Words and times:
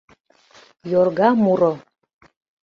Йорга 0.91 1.29
муро 1.43 1.73